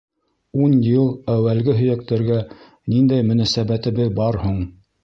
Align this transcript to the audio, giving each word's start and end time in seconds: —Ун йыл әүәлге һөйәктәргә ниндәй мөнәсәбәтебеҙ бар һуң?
—Ун 0.67 0.71
йыл 0.87 1.03
әүәлге 1.35 1.77
һөйәктәргә 1.81 2.41
ниндәй 2.95 3.31
мөнәсәбәтебеҙ 3.33 4.15
бар 4.23 4.45
һуң? 4.49 4.61